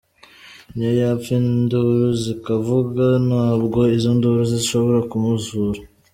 Niyo 0.73 0.91
yapfa 1.01 1.29
induru 1.39 2.05
zikavuga 2.23 3.05
ntabwo 3.27 3.79
izo 3.95 4.11
nduru 4.17 4.41
zishobora 4.51 4.99
kumuzura! 5.09 5.79